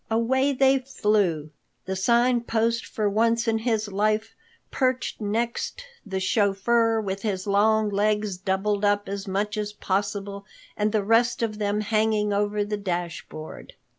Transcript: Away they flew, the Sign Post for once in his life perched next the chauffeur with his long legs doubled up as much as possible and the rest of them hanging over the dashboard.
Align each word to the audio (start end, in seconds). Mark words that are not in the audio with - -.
Away 0.09 0.51
they 0.51 0.79
flew, 0.79 1.51
the 1.85 1.95
Sign 1.95 2.41
Post 2.41 2.87
for 2.87 3.07
once 3.07 3.47
in 3.47 3.59
his 3.59 3.87
life 3.91 4.33
perched 4.71 5.21
next 5.21 5.85
the 6.03 6.19
chauffeur 6.19 6.99
with 6.99 7.21
his 7.21 7.45
long 7.45 7.87
legs 7.91 8.37
doubled 8.39 8.83
up 8.83 9.07
as 9.07 9.27
much 9.27 9.57
as 9.57 9.73
possible 9.73 10.43
and 10.75 10.91
the 10.91 11.03
rest 11.03 11.43
of 11.43 11.59
them 11.59 11.81
hanging 11.81 12.33
over 12.33 12.65
the 12.65 12.77
dashboard. 12.77 13.73